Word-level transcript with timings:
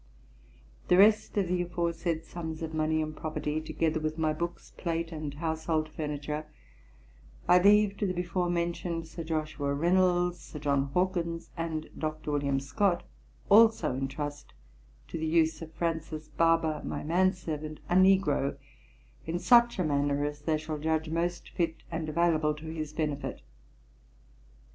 The 0.87 0.97
rest 0.97 1.37
of 1.37 1.47
the 1.47 1.61
aforesaid 1.61 2.23
sums 2.25 2.63
of 2.63 2.73
money 2.73 3.03
and 3.03 3.15
property, 3.15 3.61
together 3.61 3.99
with 3.99 4.17
my 4.17 4.33
books, 4.33 4.71
plate, 4.75 5.11
and 5.11 5.31
household 5.35 5.87
furniture, 5.89 6.47
I 7.47 7.59
leave 7.61 7.97
to 7.97 8.07
the 8.07 8.13
before 8.15 8.49
mentioned 8.49 9.05
Sir 9.07 9.23
Joshua 9.23 9.75
Reynolds, 9.75 10.39
Sir 10.39 10.57
John 10.57 10.85
Hawkins, 10.85 11.51
and 11.55 11.87
Dr. 11.95 12.31
William 12.31 12.59
Scott, 12.59 13.03
also 13.47 13.93
in 13.93 14.07
trust, 14.07 14.55
to 15.07 15.19
the 15.19 15.27
use 15.27 15.61
of 15.61 15.71
Francis 15.73 16.29
Barber, 16.29 16.81
my 16.83 17.03
man 17.03 17.31
servant, 17.33 17.79
a 17.87 17.93
negro, 17.93 18.57
in 19.27 19.37
such 19.37 19.77
a 19.77 19.83
manner 19.83 20.25
as 20.25 20.41
they 20.41 20.57
shall 20.57 20.79
judge 20.79 21.09
most 21.11 21.49
fit 21.49 21.83
and 21.91 22.09
available 22.09 22.55
to 22.55 22.65
his 22.73 22.91
benefit. 22.91 23.43